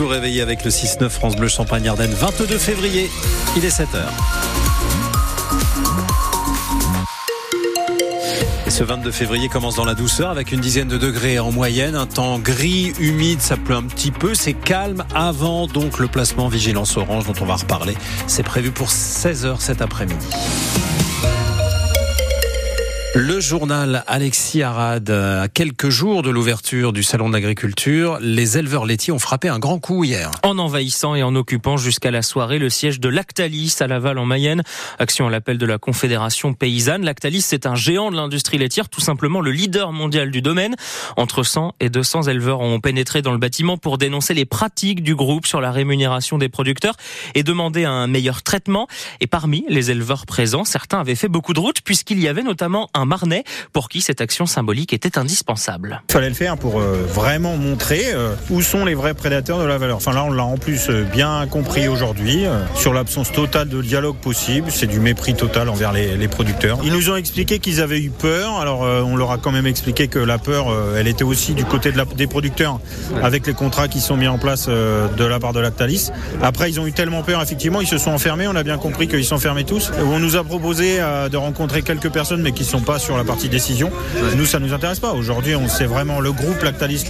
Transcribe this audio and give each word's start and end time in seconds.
vous 0.00 0.08
réveiller 0.08 0.40
avec 0.40 0.64
le 0.64 0.70
6-9 0.70 1.10
France 1.10 1.36
Bleu 1.36 1.48
Champagne 1.48 1.86
Ardenne, 1.86 2.12
22 2.12 2.56
février, 2.56 3.10
il 3.54 3.64
est 3.64 3.68
7h. 3.68 4.06
Et 8.66 8.70
ce 8.70 8.82
22 8.82 9.10
février 9.10 9.48
commence 9.48 9.76
dans 9.76 9.84
la 9.84 9.94
douceur 9.94 10.30
avec 10.30 10.52
une 10.52 10.60
dizaine 10.60 10.88
de 10.88 10.96
degrés 10.96 11.38
en 11.38 11.52
moyenne, 11.52 11.94
un 11.96 12.06
temps 12.06 12.38
gris, 12.38 12.94
humide, 12.98 13.42
ça 13.42 13.58
pleut 13.58 13.74
un 13.74 13.82
petit 13.82 14.10
peu, 14.10 14.34
c'est 14.34 14.54
calme 14.54 15.04
avant 15.14 15.66
donc 15.66 15.98
le 15.98 16.08
placement 16.08 16.48
vigilance 16.48 16.96
orange 16.96 17.26
dont 17.26 17.34
on 17.42 17.44
va 17.44 17.56
reparler. 17.56 17.94
C'est 18.26 18.42
prévu 18.42 18.70
pour 18.70 18.88
16h 18.88 19.60
cet 19.60 19.82
après-midi. 19.82 20.26
Le 23.12 23.40
journal 23.40 24.04
Alexis 24.06 24.62
Arad, 24.62 25.10
à 25.10 25.48
quelques 25.48 25.88
jours 25.88 26.22
de 26.22 26.30
l'ouverture 26.30 26.92
du 26.92 27.02
salon 27.02 27.30
d'agriculture, 27.30 28.18
les 28.20 28.56
éleveurs 28.56 28.86
laitiers 28.86 29.12
ont 29.12 29.18
frappé 29.18 29.48
un 29.48 29.58
grand 29.58 29.80
coup 29.80 30.04
hier. 30.04 30.30
En 30.44 30.58
envahissant 30.58 31.16
et 31.16 31.24
en 31.24 31.34
occupant 31.34 31.76
jusqu'à 31.76 32.12
la 32.12 32.22
soirée 32.22 32.60
le 32.60 32.70
siège 32.70 33.00
de 33.00 33.08
Lactalis 33.08 33.74
à 33.80 33.88
Laval 33.88 34.16
en 34.16 34.26
Mayenne, 34.26 34.62
action 35.00 35.26
à 35.26 35.30
l'appel 35.30 35.58
de 35.58 35.66
la 35.66 35.78
Confédération 35.78 36.54
paysanne. 36.54 37.04
Lactalis, 37.04 37.40
c'est 37.40 37.66
un 37.66 37.74
géant 37.74 38.12
de 38.12 38.16
l'industrie 38.16 38.58
laitière, 38.58 38.88
tout 38.88 39.00
simplement 39.00 39.40
le 39.40 39.50
leader 39.50 39.90
mondial 39.90 40.30
du 40.30 40.40
domaine. 40.40 40.76
Entre 41.16 41.42
100 41.42 41.74
et 41.80 41.90
200 41.90 42.28
éleveurs 42.28 42.60
ont 42.60 42.78
pénétré 42.78 43.22
dans 43.22 43.32
le 43.32 43.38
bâtiment 43.38 43.76
pour 43.76 43.98
dénoncer 43.98 44.34
les 44.34 44.44
pratiques 44.44 45.02
du 45.02 45.16
groupe 45.16 45.48
sur 45.48 45.60
la 45.60 45.72
rémunération 45.72 46.38
des 46.38 46.48
producteurs 46.48 46.94
et 47.34 47.42
demander 47.42 47.84
un 47.86 48.06
meilleur 48.06 48.44
traitement. 48.44 48.86
Et 49.20 49.26
parmi 49.26 49.64
les 49.68 49.90
éleveurs 49.90 50.26
présents, 50.26 50.64
certains 50.64 51.00
avaient 51.00 51.16
fait 51.16 51.26
beaucoup 51.26 51.54
de 51.54 51.60
routes 51.60 51.80
puisqu'il 51.80 52.20
y 52.20 52.28
avait 52.28 52.44
notamment 52.44 52.88
un 52.94 52.99
Marnais 53.04 53.44
pour 53.72 53.88
qui 53.88 54.00
cette 54.00 54.20
action 54.20 54.46
symbolique 54.46 54.92
était 54.92 55.18
indispensable. 55.18 56.02
Il 56.08 56.12
fallait 56.12 56.28
le 56.28 56.34
faire 56.34 56.56
pour 56.56 56.80
euh, 56.80 57.06
vraiment 57.08 57.56
montrer 57.56 58.12
euh, 58.12 58.34
où 58.50 58.62
sont 58.62 58.84
les 58.84 58.94
vrais 58.94 59.14
prédateurs 59.14 59.58
de 59.58 59.64
la 59.64 59.78
valeur. 59.78 59.96
Enfin 59.96 60.12
là, 60.12 60.24
on 60.24 60.30
l'a 60.30 60.44
en 60.44 60.56
plus 60.56 60.88
euh, 60.88 61.04
bien 61.04 61.46
compris 61.46 61.88
aujourd'hui 61.88 62.44
sur 62.74 62.92
l'absence 62.92 63.32
totale 63.32 63.68
de 63.68 63.82
dialogue 63.82 64.16
possible. 64.16 64.70
C'est 64.70 64.86
du 64.86 65.00
mépris 65.00 65.34
total 65.34 65.68
envers 65.68 65.92
les, 65.92 66.16
les 66.16 66.28
producteurs. 66.28 66.78
Ils 66.82 66.92
nous 66.92 67.10
ont 67.10 67.16
expliqué 67.16 67.58
qu'ils 67.58 67.80
avaient 67.80 68.00
eu 68.00 68.10
peur. 68.10 68.58
Alors 68.58 68.80
on 68.80 69.16
leur 69.16 69.30
a 69.30 69.38
quand 69.38 69.52
même 69.52 69.66
expliqué 69.66 70.08
que 70.08 70.18
la 70.18 70.38
peur, 70.38 70.66
elle 70.96 71.06
était 71.06 71.24
aussi 71.24 71.54
du 71.54 71.64
côté 71.64 71.92
de 71.92 71.96
la, 71.96 72.04
des 72.04 72.26
producteurs 72.26 72.80
avec 73.22 73.46
les 73.46 73.54
contrats 73.54 73.88
qui 73.88 74.00
sont 74.00 74.16
mis 74.16 74.28
en 74.28 74.38
place 74.38 74.68
de 74.68 75.24
la 75.24 75.38
part 75.38 75.52
de 75.52 75.60
Lactalis. 75.60 76.10
Après, 76.42 76.70
ils 76.70 76.80
ont 76.80 76.86
eu 76.86 76.92
tellement 76.92 77.22
peur, 77.22 77.42
effectivement, 77.42 77.80
ils 77.80 77.86
se 77.86 77.98
sont 77.98 78.10
enfermés. 78.10 78.46
On 78.48 78.56
a 78.56 78.62
bien 78.62 78.78
compris 78.78 79.08
qu'ils 79.08 79.24
sont 79.24 79.38
fermés 79.38 79.64
tous. 79.64 79.90
On 80.04 80.18
nous 80.18 80.36
a 80.36 80.44
proposé 80.44 80.98
de 80.98 81.36
rencontrer 81.36 81.82
quelques 81.82 82.10
personnes, 82.10 82.42
mais 82.42 82.52
qui 82.52 82.62
ne 82.62 82.68
sont 82.68 82.80
pas 82.80 82.89
sur 82.98 83.16
la 83.16 83.24
partie 83.24 83.48
décision. 83.48 83.90
Nous, 84.36 84.46
ça 84.46 84.58
nous 84.58 84.72
intéresse 84.72 85.00
pas. 85.00 85.12
Aujourd'hui, 85.12 85.54
on 85.54 85.68
c'est 85.68 85.86
vraiment 85.86 86.20
le 86.20 86.32
groupe 86.32 86.62
Lactalis 86.62 87.04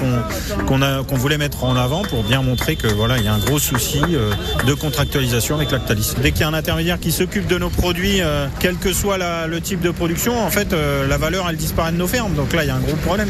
qu'on 0.67 1.17
voulait 1.17 1.39
mettre 1.39 1.65
en 1.65 1.77
avant 1.77 2.03
pour 2.03 2.23
bien 2.23 2.43
montrer 2.43 2.77
que 2.77 2.87
voilà, 2.87 3.19
il 3.19 3.25
y 3.25 3.29
a 3.29 3.35
un 3.35 3.39
gros 3.39 3.59
souci 3.59 4.01
euh, 4.11 4.33
de 4.67 4.75
contractualisation 4.75 5.57
avec 5.57 5.71
Lactalis. 5.71 6.15
Dès 6.23 6.33
qu'il 6.33 6.43
y 6.43 6.45
a 6.45 6.49
un 6.49 6.55
intermédiaire 6.55 7.01
qui 7.01 7.11
s'occupe 7.11 7.47
de 7.47 7.59
nos 7.59 7.71
produits, 7.71 8.21
euh, 8.21 8.47
quel 8.59 8.77
que 8.77 8.93
soit 8.93 9.19
le 9.19 9.61
type 9.61 9.81
de 9.81 9.91
production, 9.91 10.39
en 10.39 10.51
fait, 10.51 10.73
euh, 10.73 11.07
la 11.07 11.19
valeur 11.19 11.47
elle 11.49 11.57
disparaît 11.57 11.93
de 11.93 11.97
nos 11.97 12.09
fermes. 12.09 12.35
Donc 12.35 12.53
là, 12.53 12.65
il 12.65 12.69
y 12.69 12.71
a 12.71 12.77
un 12.77 12.81
gros 12.81 12.97
problème. 12.97 13.29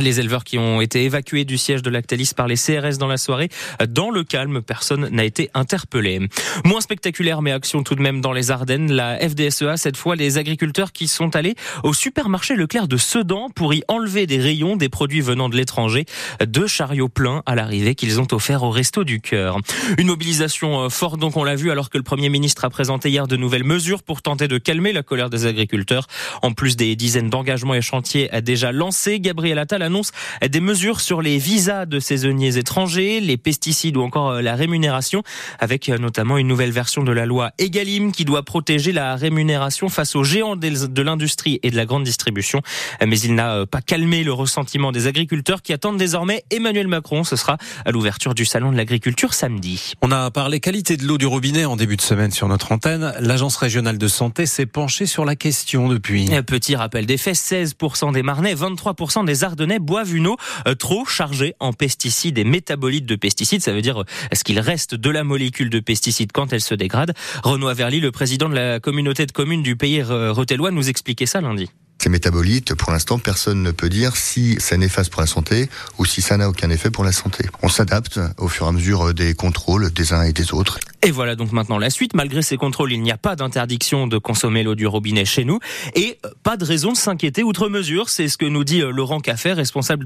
Les 0.00 0.20
éleveurs 0.20 0.44
qui 0.44 0.58
ont 0.58 0.80
été 0.80 1.04
évacués 1.04 1.44
du 1.44 1.58
siège 1.58 1.82
de 1.82 1.90
Lactalis 1.90 2.30
par 2.36 2.46
les 2.46 2.54
CRS 2.54 2.98
dans 2.98 3.08
la 3.08 3.16
soirée, 3.16 3.48
dans 3.88 4.10
le 4.10 4.22
calme, 4.22 4.62
personne 4.62 5.08
n'a 5.10 5.24
été 5.24 5.50
interpellé. 5.54 6.20
Moins 6.64 6.80
spectaculaire, 6.80 7.42
mais 7.42 7.50
action 7.52 7.82
tout 7.82 7.96
de 7.96 8.00
même 8.00 8.20
dans 8.20 8.32
les 8.32 8.50
Ardennes. 8.52 8.92
La 8.92 9.18
FDSEA, 9.18 9.76
cette 9.76 9.96
fois, 9.96 10.14
les 10.14 10.38
agriculteurs 10.38 10.92
qui 10.92 11.08
sont 11.08 11.34
allés 11.34 11.56
au 11.82 11.92
supermarché 11.92 12.54
Leclerc 12.54 12.86
de 12.86 12.96
Sedan 12.96 13.48
pour 13.50 13.74
y 13.74 13.82
enlever 13.88 14.26
des 14.26 14.38
rayons 14.38 14.76
des 14.76 14.88
produits 14.88 15.20
venant 15.20 15.48
de 15.48 15.56
l'étranger. 15.56 16.04
Deux 16.46 16.68
chariots 16.68 17.08
pleins 17.08 17.42
à 17.46 17.56
l'arrivée 17.56 17.94
qu'ils 17.94 18.20
ont 18.20 18.28
offerts 18.30 18.62
au 18.62 18.70
Resto 18.70 19.02
du 19.02 19.20
Cœur. 19.20 19.58
Une 19.98 20.06
mobilisation 20.06 20.88
forte, 20.90 21.18
donc 21.18 21.36
on 21.36 21.44
l'a 21.44 21.56
vu, 21.56 21.70
alors 21.72 21.90
que 21.90 21.98
le 21.98 22.04
Premier 22.04 22.28
ministre 22.28 22.64
a 22.64 22.70
présenté 22.70 23.10
hier 23.10 23.26
de 23.26 23.36
nouvelles 23.36 23.64
mesures 23.64 24.02
pour 24.04 24.22
tenter 24.22 24.46
de 24.46 24.58
calmer 24.58 24.92
la 24.92 25.02
colère 25.02 25.28
des 25.28 25.46
agriculteurs. 25.46 26.06
En 26.42 26.52
plus 26.52 26.76
des 26.76 26.94
dizaines 26.94 27.30
d'engagements 27.30 27.74
et 27.74 27.82
chantiers 27.82 28.30
déjà 28.42 28.70
lancés, 28.70 29.18
Gabriel 29.18 29.58
Attal 29.58 29.87
annonce 29.88 30.12
des 30.46 30.60
mesures 30.60 31.00
sur 31.00 31.22
les 31.22 31.38
visas 31.38 31.86
de 31.86 31.98
saisonniers 31.98 32.56
étrangers, 32.58 33.20
les 33.20 33.36
pesticides 33.36 33.96
ou 33.96 34.02
encore 34.02 34.40
la 34.40 34.54
rémunération, 34.54 35.22
avec 35.58 35.88
notamment 35.88 36.38
une 36.38 36.46
nouvelle 36.46 36.70
version 36.70 37.02
de 37.02 37.12
la 37.12 37.26
loi 37.26 37.52
Egalim 37.58 38.12
qui 38.12 38.24
doit 38.24 38.42
protéger 38.42 38.92
la 38.92 39.16
rémunération 39.16 39.88
face 39.88 40.14
aux 40.14 40.24
géants 40.24 40.56
de 40.56 41.02
l'industrie 41.02 41.58
et 41.62 41.70
de 41.70 41.76
la 41.76 41.86
grande 41.86 42.04
distribution. 42.04 42.62
Mais 43.04 43.18
il 43.18 43.34
n'a 43.34 43.66
pas 43.66 43.80
calmé 43.80 44.22
le 44.24 44.32
ressentiment 44.32 44.92
des 44.92 45.06
agriculteurs 45.06 45.62
qui 45.62 45.72
attendent 45.72 45.98
désormais 45.98 46.44
Emmanuel 46.50 46.86
Macron. 46.86 47.24
Ce 47.24 47.36
sera 47.36 47.56
à 47.84 47.90
l'ouverture 47.90 48.34
du 48.34 48.44
salon 48.44 48.70
de 48.70 48.76
l'agriculture 48.76 49.34
samedi. 49.34 49.94
On 50.02 50.12
a 50.12 50.30
parlé 50.30 50.60
qualité 50.60 50.96
de 50.96 51.04
l'eau 51.04 51.18
du 51.18 51.26
robinet 51.26 51.64
en 51.64 51.76
début 51.76 51.96
de 51.96 52.02
semaine 52.02 52.30
sur 52.30 52.46
notre 52.48 52.72
antenne. 52.72 53.14
L'agence 53.20 53.56
régionale 53.56 53.98
de 53.98 54.08
santé 54.08 54.46
s'est 54.46 54.66
penchée 54.66 55.06
sur 55.06 55.24
la 55.24 55.34
question 55.34 55.88
depuis. 55.88 56.28
Petit 56.46 56.76
rappel 56.76 57.06
des 57.06 57.16
faits, 57.16 57.36
16% 57.36 58.12
des 58.12 58.22
Marnais, 58.22 58.54
23% 58.54 59.24
des 59.24 59.44
Boivent 59.78 60.14
une 60.14 60.26
eau 60.26 60.36
euh, 60.66 60.74
trop 60.74 61.04
chargée 61.04 61.54
en 61.60 61.72
pesticides 61.72 62.38
et 62.38 62.44
métabolites 62.44 63.06
de 63.06 63.16
pesticides. 63.16 63.62
Ça 63.62 63.72
veut 63.72 63.82
dire, 63.82 64.04
est-ce 64.30 64.44
qu'il 64.44 64.58
reste 64.58 64.94
de 64.94 65.10
la 65.10 65.24
molécule 65.24 65.70
de 65.70 65.80
pesticides 65.80 66.32
quand 66.32 66.52
elle 66.52 66.62
se 66.62 66.74
dégrade? 66.74 67.14
Renaud 67.42 67.68
Averly, 67.68 68.00
le 68.00 68.10
président 68.10 68.48
de 68.48 68.54
la 68.54 68.80
communauté 68.80 69.26
de 69.26 69.32
communes 69.32 69.62
du 69.62 69.76
pays 69.76 70.02
rotellois, 70.02 70.70
nous 70.70 70.88
expliquait 70.88 71.26
ça 71.26 71.40
lundi. 71.40 71.68
Ces 72.00 72.10
métabolites, 72.10 72.74
pour 72.74 72.92
l'instant, 72.92 73.18
personne 73.18 73.62
ne 73.62 73.72
peut 73.72 73.88
dire 73.88 74.16
si 74.16 74.56
ça 74.60 74.76
néfaste 74.76 75.10
pour 75.10 75.20
la 75.20 75.26
santé 75.26 75.68
ou 75.98 76.04
si 76.04 76.22
ça 76.22 76.36
n'a 76.36 76.48
aucun 76.48 76.70
effet 76.70 76.90
pour 76.90 77.04
la 77.04 77.10
santé. 77.10 77.46
On 77.62 77.68
s'adapte 77.68 78.20
au 78.38 78.46
fur 78.48 78.66
et 78.66 78.68
à 78.68 78.72
mesure 78.72 79.12
des 79.14 79.34
contrôles 79.34 79.90
des 79.90 80.12
uns 80.12 80.22
et 80.22 80.32
des 80.32 80.54
autres. 80.54 80.78
Et 81.02 81.10
voilà 81.10 81.36
donc 81.36 81.52
maintenant 81.52 81.78
la 81.78 81.90
suite. 81.90 82.14
Malgré 82.14 82.42
ces 82.42 82.56
contrôles, 82.56 82.92
il 82.92 83.00
n'y 83.02 83.12
a 83.12 83.16
pas 83.16 83.36
d'interdiction 83.36 84.06
de 84.06 84.18
consommer 84.18 84.62
l'eau 84.62 84.74
du 84.74 84.86
robinet 84.86 85.24
chez 85.24 85.44
nous 85.44 85.60
et 85.94 86.18
pas 86.42 86.56
de 86.56 86.64
raison 86.64 86.92
de 86.92 86.96
s'inquiéter 86.96 87.42
outre 87.42 87.68
mesure. 87.68 88.08
C'est 88.08 88.28
ce 88.28 88.36
que 88.36 88.46
nous 88.46 88.64
dit 88.64 88.82
euh, 88.82 88.90
Laurent 88.90 89.20
Caffer, 89.20 89.52
responsable 89.52 90.04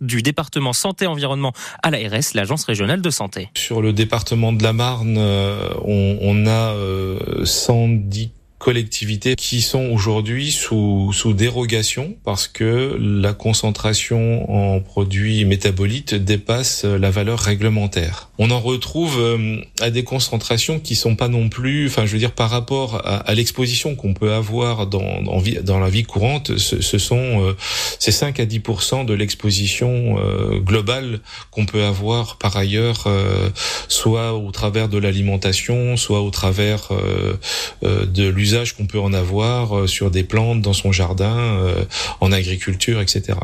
du 0.00 0.22
département 0.22 0.72
santé-environnement 0.72 1.52
à 1.82 1.90
l'ARS, 1.90 2.34
l'agence 2.34 2.64
régionale 2.64 3.00
de 3.00 3.10
santé. 3.10 3.48
Sur 3.56 3.80
le 3.80 3.92
département 3.92 4.52
de 4.52 4.62
la 4.62 4.72
Marne, 4.72 5.16
euh, 5.18 5.70
on, 5.82 6.18
on 6.20 6.46
a 6.46 6.74
110 7.44 8.24
euh, 8.24 8.43
collectivités 8.64 9.36
qui 9.36 9.60
sont 9.60 9.90
aujourd'hui 9.90 10.50
sous, 10.50 11.12
sous 11.12 11.34
dérogation 11.34 12.16
parce 12.24 12.48
que 12.48 12.96
la 12.98 13.34
concentration 13.34 14.50
en 14.50 14.80
produits 14.80 15.44
métabolites 15.44 16.14
dépasse 16.14 16.84
la 16.84 17.10
valeur 17.10 17.40
réglementaire. 17.40 18.30
On 18.38 18.50
en 18.50 18.58
retrouve 18.58 19.20
euh, 19.20 19.60
à 19.80 19.90
des 19.90 20.02
concentrations 20.02 20.80
qui 20.80 20.94
sont 20.96 21.14
pas 21.14 21.28
non 21.28 21.50
plus, 21.50 21.88
enfin 21.88 22.06
je 22.06 22.12
veux 22.12 22.18
dire 22.18 22.32
par 22.32 22.48
rapport 22.48 23.02
à, 23.04 23.16
à 23.16 23.34
l'exposition 23.34 23.96
qu'on 23.96 24.14
peut 24.14 24.32
avoir 24.32 24.86
dans, 24.86 25.20
dans, 25.20 25.42
dans, 25.62 25.78
la 25.78 25.90
vie 25.90 26.04
courante, 26.04 26.56
ce, 26.56 26.80
ce 26.80 26.98
sont 26.98 27.44
euh, 27.44 27.52
c'est 27.98 28.12
5 28.12 28.40
à 28.40 28.46
10 28.46 28.62
de 29.06 29.12
l'exposition 29.12 30.16
euh, 30.18 30.58
globale 30.58 31.20
qu'on 31.50 31.66
peut 31.66 31.84
avoir 31.84 32.38
par 32.38 32.56
ailleurs, 32.56 33.04
euh, 33.08 33.50
soit 33.88 34.32
au 34.32 34.50
travers 34.52 34.88
de 34.88 34.96
l'alimentation, 34.96 35.98
soit 35.98 36.22
au 36.22 36.30
travers 36.30 36.88
de 37.82 38.28
l'usage 38.28 38.53
qu'on 38.76 38.86
peut 38.86 39.00
en 39.00 39.12
avoir 39.12 39.76
euh, 39.76 39.86
sur 39.88 40.10
des 40.10 40.22
plantes 40.22 40.60
dans 40.60 40.72
son 40.72 40.92
jardin, 40.92 41.36
euh, 41.36 41.84
en 42.20 42.30
agriculture, 42.30 43.00
etc. 43.00 43.36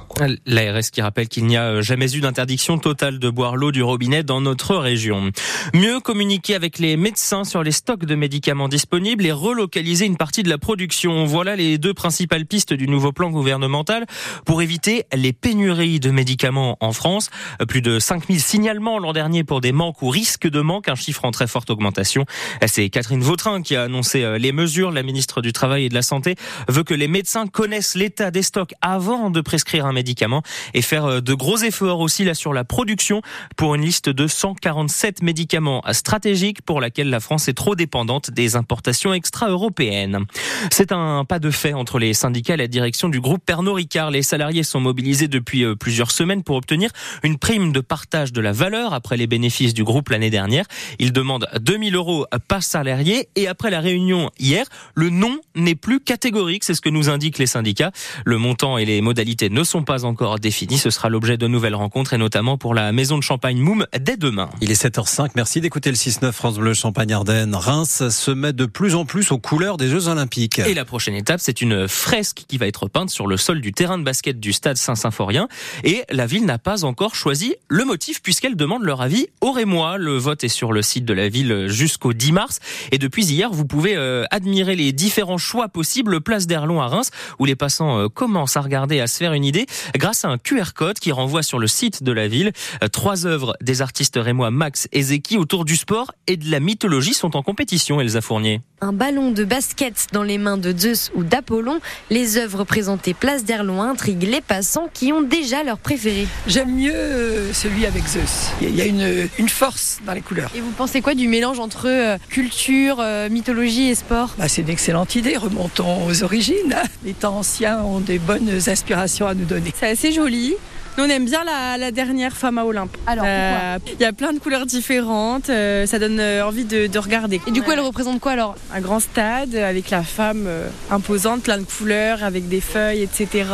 L'ARS 0.47 0.91
qui 0.93 1.03
rappelle 1.03 1.29
qu'il 1.29 1.47
n'y 1.47 1.57
a 1.57 1.65
euh, 1.65 1.83
jamais 1.83 2.15
eu 2.15 2.21
d'interdiction 2.21 2.79
totale 2.79 3.19
de 3.19 3.29
boire 3.29 3.57
l'eau 3.57 3.73
du 3.73 3.83
robinet 3.83 4.23
dans 4.23 4.41
notre 4.41 4.77
région. 4.77 5.33
Mieux 5.75 5.99
communiquer 5.99 6.55
avec 6.55 6.79
les 6.79 6.97
médecins 6.97 7.43
sur 7.43 7.65
les 7.65 7.73
stocks 7.73 8.05
de 8.05 8.15
médicaments 8.15 8.69
disponibles 8.69 9.27
et 9.27 9.33
relocaliser 9.33 10.07
une 10.07 10.17
partie 10.17 10.45
de 10.45 10.49
la 10.49 10.59
production. 10.59 11.25
Voilà 11.25 11.57
les 11.57 11.77
deux 11.77 11.93
principales 11.93 12.47
pistes 12.47 12.73
du 12.73 12.87
nouveau 12.87 13.11
plan 13.11 13.31
gouvernemental 13.31 14.07
pour 14.45 14.63
éviter 14.63 15.05
les 15.13 15.33
pénuries 15.33 15.99
de 15.99 16.11
médicaments 16.11 16.77
en 16.81 16.93
France. 16.93 17.31
Plus 17.69 17.83
de 17.83 17.99
5000 17.99 18.41
signalements 18.41 19.01
l'an 19.01 19.13
dernier 19.13 19.43
pour 19.43 19.61
des 19.61 19.73
manques 19.73 20.03
ou 20.03 20.09
risques 20.09 20.49
de 20.49 20.61
manque, 20.61 20.89
un 20.89 20.95
chiffre 20.95 21.25
en 21.25 21.33
très 21.33 21.49
forte 21.49 21.71
augmentation. 21.71 22.27
C'est 22.67 22.89
Catherine 22.91 23.23
Vautrin 23.23 23.63
qui 23.63 23.75
a 23.75 23.83
annoncé 23.83 24.39
les 24.39 24.53
mesures 24.53 24.90
la 24.95 25.03
ministre 25.03 25.43
du 25.43 25.53
Travail 25.53 25.85
et 25.85 25.89
de 25.89 25.95
la 25.95 26.03
Santé 26.03 26.37
veut 26.69 26.85
que 26.85 26.95
les 26.95 27.09
médecins 27.09 27.47
connaissent 27.47 27.95
l'état 27.95 28.31
des 28.31 28.43
stocks 28.43 28.75
avant 28.81 29.31
de 29.31 29.41
prescrire 29.41 29.87
un 29.87 29.93
médicament 29.93 30.43
et 30.75 30.83
faire 30.83 31.05
euh, 31.05 31.21
de 31.21 31.35
gros 31.35 31.59
efforts 31.59 32.01
aussi 32.01 32.25
là 32.25 32.35
sur 32.35 32.53
la 32.53 32.65
production 32.65 33.23
pour 33.57 33.75
une 33.75 33.83
liste 33.83 34.09
de 34.09 34.27
147 34.27 35.23
médicaments 35.23 35.83
stratégiques 35.93 36.63
pour 36.63 36.81
laquelle 36.81 37.11
la 37.11 37.21
France 37.21 37.49
est 37.49 37.55
trop 37.55 37.75
dépendante 37.75 38.31
des 38.31 38.57
importations 38.57 39.15
extra-européennes. 39.15 40.27
C'est 40.71 40.93
un 40.93 41.25
pas 41.25 41.39
de 41.39 41.51
fait 41.51 41.73
entre 41.73 41.99
les 41.99 42.15
syndicats 42.15 42.55
et 42.55 42.59
la 42.59 42.67
direction 42.67 43.09
du 43.09 43.21
groupe 43.21 43.45
Pernod 43.45 43.75
Ricard. 43.75 44.11
Les 44.11 44.23
salariés 44.23 44.63
sont 44.63 44.81
mobilisés 44.81 45.29
depuis 45.29 45.65
euh, 45.65 45.75
plusieurs 45.75 46.11
semaines 46.11 46.43
pour 46.43 46.57
obtenir 46.57 46.91
une 47.23 47.39
prime 47.39 47.73
de 47.73 47.81
partage 47.81 48.33
de 48.33 48.41
la 48.41 48.53
valeur 48.53 48.95
après 48.95 49.17
les 49.17 49.27
bénéfices 49.27 49.75
du 49.75 49.85
groupe 49.85 50.09
l'année 50.09 50.31
dernière. 50.31 50.65
Ils 50.99 51.13
demandent 51.13 51.49
2000 51.61 51.95
euros 51.95 52.27
par 52.49 52.63
salarié 52.63 53.29
et 53.37 53.49
après 53.49 53.71
la 53.71 53.81
réunion 53.81 54.31
hier, 54.39 54.67
le 54.95 55.11
nom 55.11 55.39
n'est 55.55 55.75
plus 55.75 56.01
catégorique, 56.01 56.65
c'est 56.65 56.75
ce 56.75 56.81
que 56.81 56.89
nous 56.89 57.09
indiquent 57.09 57.39
les 57.39 57.47
syndicats. 57.47 57.93
Le 58.25 58.39
montant 58.39 58.79
et 58.79 58.85
les 58.85 59.01
modalités 59.01 59.51
ne 59.51 59.65
sont 59.65 59.83
pas 59.83 60.05
encore 60.05 60.39
définis. 60.39 60.79
Ce 60.79 60.91
sera 60.91 61.09
l'objet 61.09 61.37
de 61.37 61.47
nouvelles 61.47 61.75
rencontres 61.75 62.15
et 62.15 62.19
notamment 62.19 62.59
pour 62.59 62.75
la 62.75 62.93
maison 62.93 63.19
de 63.19 63.23
Champagne 63.23 63.59
Moum 63.59 63.87
dès 63.99 64.17
demain. 64.17 64.51
Il 64.61 64.71
est 64.71 64.83
7h05. 64.83 65.31
Merci 65.37 65.61
d'écouter 65.61 65.91
le 65.91 65.97
6-9 65.97 66.33
France 66.33 66.59
Bleu 66.59 66.75
Champagne 66.75 67.13
Ardennes. 67.13 67.55
Reims 67.55 68.09
se 68.09 68.31
met 68.31 68.53
de 68.53 68.67
plus 68.67 68.95
en 68.95 69.05
plus 69.05 69.33
aux 69.33 69.39
couleurs 69.39 69.77
des 69.77 69.89
Jeux 69.89 70.09
Olympiques. 70.09 70.59
Et 70.59 70.75
la 70.75 70.85
prochaine 70.85 71.15
étape, 71.15 71.41
c'est 71.41 71.61
une 71.61 71.89
fresque 71.89 72.45
qui 72.49 72.59
va 72.59 72.67
être 72.67 72.89
peinte 72.89 73.11
sur 73.11 73.27
le 73.27 73.37
sol 73.37 73.61
du 73.61 73.73
terrain 73.73 73.99
de 73.99 74.05
basket 74.05 74.41
du 74.41 74.53
stade 74.53 74.77
Saint-Symphorien. 74.77 75.49
Et 75.85 76.03
la 76.11 76.27
ville 76.27 76.45
n'a 76.45 76.59
pas 76.59 76.85
encore 76.85 77.15
choisi 77.15 77.55
le 77.69 77.85
motif 77.85 78.23
puisqu'elle 78.23 78.57
demande 78.57 78.83
leur 78.83 79.01
avis 79.01 79.29
au 79.41 79.53
Rémois. 79.53 79.99
Le 79.99 80.17
vote 80.17 80.45
est 80.45 80.49
sur 80.49 80.73
le 80.73 80.83
site 80.83 81.05
de 81.05 81.15
la 81.15 81.29
ville 81.29 81.67
jusqu'au 81.69 82.13
10 82.13 82.33
mars. 82.33 82.59
Et 82.93 82.99
depuis 82.99 83.25
hier, 83.25 83.51
vous 83.51 83.65
pouvez 83.65 83.97
euh, 83.97 84.25
admirer 84.31 84.70
les 84.77 84.93
différents 84.93 85.39
choix 85.39 85.69
possibles. 85.69 86.21
Place 86.21 86.47
d'Erlon 86.47 86.81
à 86.81 86.87
Reims, 86.87 87.11
où 87.39 87.45
les 87.45 87.57
passants 87.57 87.99
euh, 87.99 88.09
commencent 88.09 88.57
à 88.57 88.61
regarder, 88.61 89.01
à 89.01 89.07
se 89.07 89.17
faire 89.17 89.33
une 89.33 89.45
idée, 89.45 89.67
grâce 89.95 90.25
à 90.25 90.29
un 90.29 90.39
QR 90.39 90.73
code 90.75 90.99
qui 90.99 91.13
renvoie 91.13 91.43
sur 91.43 91.59
le 91.59 91.67
site 91.67 92.03
de 92.03 92.13
la 92.13 92.29
ville. 92.29 92.53
Euh, 92.83 92.89
trois 92.89 93.27
œuvres 93.27 93.57
des 93.61 93.83
artistes 93.83 94.19
rémois 94.21 94.51
Max 94.51 94.89
et 94.93 95.03
Zeki 95.03 95.39
autour 95.39 95.65
du 95.65 95.77
sport 95.77 96.13
et 96.27 96.37
de 96.37 96.51
la 96.51 96.61
mythologie 96.61 97.15
sont 97.15 97.37
en 97.37 97.43
compétition, 97.43 98.01
Elsa 98.01 98.21
Fournier. 98.21 98.61
Un 98.81 98.93
ballon 98.93 99.31
de 99.31 99.45
basket 99.45 100.07
dans 100.13 100.23
les 100.23 100.39
mains 100.39 100.57
de 100.57 100.77
Zeus 100.77 101.11
ou 101.15 101.23
d'Apollon, 101.23 101.81
les 102.09 102.39
œuvres 102.39 102.65
présentées 102.65 103.15
place 103.15 103.45
d'Erlon 103.45 103.83
intriguent 103.83 104.29
les 104.31 104.41
passants 104.41 104.89
qui 104.93 105.13
ont 105.13 105.21
déjà 105.21 105.63
leur 105.63 105.79
préféré. 105.79 106.27
J'aime 106.47 106.75
mieux 106.75 107.53
celui 107.53 107.85
avec 107.85 108.07
Zeus. 108.07 108.51
Il 108.63 108.75
y 108.75 108.81
a 108.81 108.87
une, 108.87 109.29
une 109.39 109.49
force 109.49 109.99
dans 110.07 110.15
les 110.15 110.23
couleurs. 110.23 110.51
Et 110.55 110.61
vous 110.61 110.71
pensez 110.71 111.03
quoi 111.03 111.15
du 111.15 111.29
mélange 111.29 111.61
entre 111.61 112.17
culture, 112.29 113.05
mythologie 113.31 113.91
et 113.91 113.95
sport? 113.95 114.35
Bah, 114.39 114.49
C'est 114.61 114.67
une 114.67 114.73
excellente 114.73 115.15
idée. 115.15 115.39
Remontons 115.39 116.07
aux 116.07 116.23
origines. 116.23 116.77
Les 117.05 117.15
temps 117.15 117.39
anciens 117.39 117.81
ont 117.81 118.01
des 118.01 118.19
bonnes 118.19 118.51
inspirations 118.67 119.27
à 119.27 119.33
nous 119.33 119.47
donner. 119.47 119.73
C'est 119.75 119.89
assez 119.89 120.13
joli. 120.13 120.55
Nous, 120.99 121.05
on 121.05 121.09
aime 121.09 121.25
bien 121.25 121.45
la, 121.45 121.91
dernière 121.93 122.37
femme 122.37 122.59
à 122.59 122.67
Olympe. 122.67 122.95
Alors, 123.07 123.25
euh, 123.27 123.79
Il 123.95 124.03
y 124.03 124.05
a 124.05 124.13
plein 124.13 124.35
de 124.35 124.39
couleurs 124.39 124.67
différentes, 124.67 125.49
euh, 125.49 125.87
ça 125.87 125.99
donne 125.99 126.21
euh, 126.21 126.45
envie 126.45 126.67
de, 126.67 126.99
regarder. 126.99 127.41
Et 127.47 127.53
du 127.53 127.63
coup, 127.63 127.71
elle 127.71 127.81
représente 127.81 128.21
quoi 128.21 128.33
alors? 128.33 128.55
Un 128.75 128.83
grand 128.83 129.01
stade 129.01 129.55
avec 129.55 129.89
la 129.89 130.03
femme 130.03 130.47
imposante, 130.91 131.43
plein 131.43 131.57
de 131.57 131.65
couleurs, 131.65 132.23
avec 132.23 132.49
des 132.49 132.61
feuilles, 132.61 133.03
etc. 133.03 133.47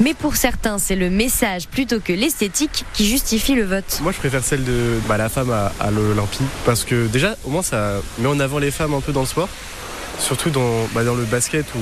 Mais 0.00 0.12
pour 0.12 0.36
certains, 0.36 0.76
c'est 0.76 0.96
le 0.96 1.08
message 1.08 1.68
plutôt 1.68 2.00
que 2.00 2.12
l'esthétique 2.12 2.84
qui 2.92 3.06
justifie 3.06 3.54
le 3.54 3.64
vote. 3.64 4.00
Moi, 4.02 4.12
je 4.12 4.18
préfère 4.18 4.44
celle 4.44 4.64
de 4.64 4.98
bah, 5.08 5.16
la 5.16 5.30
femme 5.30 5.50
à, 5.50 5.72
à 5.80 5.90
l'Olympie 5.90 6.44
parce 6.66 6.84
que 6.84 7.06
déjà, 7.06 7.36
au 7.46 7.50
moins, 7.50 7.62
ça 7.62 7.94
met 8.18 8.26
en 8.26 8.40
avant 8.40 8.58
les 8.58 8.72
femmes 8.72 8.92
un 8.92 9.00
peu 9.00 9.12
dans 9.12 9.20
le 9.20 9.26
sport 9.26 9.48
surtout 10.18 10.50
dans, 10.50 10.86
bah, 10.94 11.04
dans 11.04 11.14
le 11.14 11.24
basket 11.24 11.66
où 11.74 11.78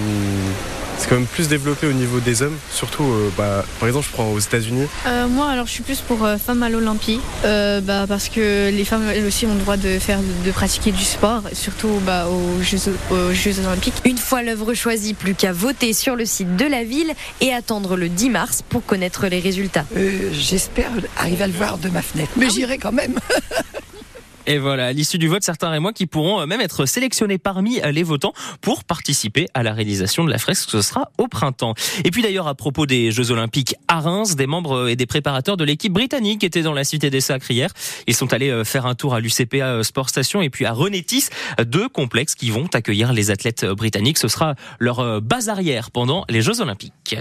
c'est 0.98 1.08
quand 1.08 1.16
même 1.16 1.26
plus 1.26 1.48
développé 1.48 1.86
au 1.86 1.92
niveau 1.92 2.20
des 2.20 2.42
hommes, 2.42 2.56
surtout 2.70 3.04
euh, 3.04 3.30
bah, 3.36 3.64
par 3.78 3.88
exemple 3.88 4.06
je 4.08 4.12
prends 4.12 4.30
aux 4.30 4.38
États-Unis. 4.38 4.86
Euh, 5.06 5.28
moi 5.28 5.48
alors 5.50 5.66
je 5.66 5.72
suis 5.72 5.82
plus 5.82 6.00
pour 6.00 6.24
euh, 6.24 6.38
femmes 6.38 6.62
à 6.62 6.70
l'Olympie 6.70 7.20
euh, 7.44 7.80
bah, 7.80 8.06
parce 8.08 8.28
que 8.28 8.70
les 8.70 8.84
femmes 8.84 9.04
elles 9.14 9.26
aussi 9.26 9.46
ont 9.46 9.54
le 9.54 9.60
droit 9.60 9.76
de 9.76 9.98
faire 9.98 10.20
de 10.44 10.50
pratiquer 10.50 10.92
du 10.92 11.04
sport, 11.04 11.42
surtout 11.52 12.00
bah, 12.06 12.26
aux, 12.28 12.62
Jeux, 12.62 12.78
aux 13.10 13.32
Jeux 13.32 13.58
Olympiques. 13.60 13.94
Une 14.04 14.18
fois 14.18 14.42
l'œuvre 14.42 14.74
choisie, 14.74 15.14
plus 15.14 15.34
qu'à 15.34 15.52
voter 15.52 15.92
sur 15.92 16.16
le 16.16 16.24
site 16.24 16.56
de 16.56 16.64
la 16.64 16.84
ville 16.84 17.12
et 17.40 17.52
attendre 17.52 17.96
le 17.96 18.08
10 18.08 18.30
mars 18.30 18.62
pour 18.66 18.84
connaître 18.84 19.26
les 19.26 19.40
résultats. 19.40 19.84
J'espère 20.32 20.90
arriver 21.18 21.44
à 21.44 21.46
le 21.46 21.52
voir 21.52 21.78
de 21.78 21.88
ma 21.88 22.02
fenêtre, 22.02 22.32
mais 22.36 22.46
ah 22.48 22.52
j'irai 22.54 22.78
quand 22.78 22.92
même. 22.92 23.18
Et 24.46 24.58
voilà, 24.58 24.86
à 24.86 24.92
l'issue 24.92 25.18
du 25.18 25.26
vote, 25.26 25.42
certains 25.42 25.74
et 25.74 25.80
moi 25.80 25.92
qui 25.92 26.06
pourront 26.06 26.40
euh, 26.40 26.46
même 26.46 26.60
être 26.60 26.86
sélectionnés 26.86 27.38
parmi 27.38 27.80
euh, 27.80 27.90
les 27.90 28.04
votants 28.04 28.32
pour 28.60 28.84
participer 28.84 29.48
à 29.54 29.62
la 29.62 29.72
réalisation 29.72 30.24
de 30.24 30.30
la 30.30 30.38
fresque. 30.38 30.70
Ce 30.70 30.82
sera 30.82 31.10
au 31.18 31.26
printemps. 31.26 31.74
Et 32.04 32.10
puis 32.10 32.22
d'ailleurs, 32.22 32.46
à 32.46 32.54
propos 32.54 32.86
des 32.86 33.10
Jeux 33.10 33.32
Olympiques 33.32 33.74
à 33.88 34.00
Reims, 34.00 34.36
des 34.36 34.46
membres 34.46 34.76
euh, 34.76 34.88
et 34.88 34.96
des 34.96 35.06
préparateurs 35.06 35.56
de 35.56 35.64
l'équipe 35.64 35.92
britannique 35.92 36.44
étaient 36.44 36.62
dans 36.62 36.72
la 36.72 36.84
Cité 36.84 37.10
des 37.10 37.20
Sacres 37.20 37.50
hier. 37.50 37.70
Ils 38.06 38.14
sont 38.14 38.32
allés 38.32 38.64
faire 38.64 38.86
un 38.86 38.94
tour 38.94 39.14
à 39.14 39.20
l'UCPA 39.20 39.82
Sport 39.82 40.08
Station 40.08 40.42
et 40.42 40.50
puis 40.50 40.64
à 40.64 40.72
Renétis, 40.72 41.28
deux 41.64 41.88
complexes 41.88 42.34
qui 42.34 42.50
vont 42.50 42.68
accueillir 42.72 43.12
les 43.12 43.30
athlètes 43.30 43.64
britanniques. 43.64 44.18
Ce 44.18 44.28
sera 44.28 44.54
leur 44.78 45.20
base 45.20 45.48
arrière 45.48 45.90
pendant 45.90 46.24
les 46.28 46.42
Jeux 46.42 46.60
Olympiques. 46.60 47.16